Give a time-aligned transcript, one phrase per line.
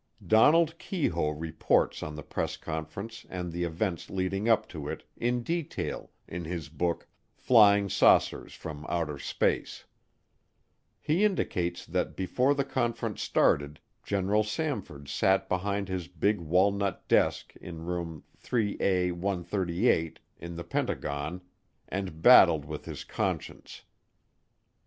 [0.25, 5.43] Donald Keyhoe reports on the press conference and the events leading up to it in
[5.43, 9.85] detail in his book, Flying Saucers from Outer Space.
[10.99, 17.53] He indicates that before the conference started, General Samford sat behind his big walnut desk
[17.57, 21.41] in Room 3A138 in the Pentagon
[21.87, 23.83] and battled with his conscience.